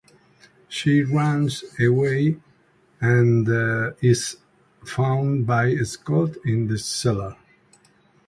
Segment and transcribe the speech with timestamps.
[0.67, 2.37] She runs away
[2.99, 3.47] and
[4.01, 4.37] is
[4.83, 7.37] found by Scott in the cellar.